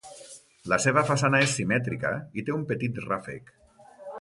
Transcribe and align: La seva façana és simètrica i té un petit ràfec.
La 0.71 0.79
seva 0.85 1.03
façana 1.09 1.43
és 1.47 1.53
simètrica 1.59 2.15
i 2.43 2.47
té 2.49 2.57
un 2.59 2.67
petit 2.73 3.01
ràfec. 3.07 3.57